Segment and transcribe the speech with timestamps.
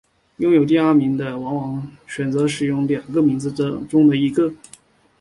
[0.37, 4.51] 拥有第二名的人往往会选择使用两个名字中的一个。